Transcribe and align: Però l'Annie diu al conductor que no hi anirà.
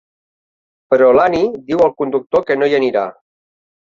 Però 0.93 1.09
l'Annie 1.17 1.59
diu 1.67 1.83
al 1.87 1.93
conductor 1.99 2.47
que 2.47 2.57
no 2.63 2.71
hi 2.71 2.73
anirà. 2.79 3.05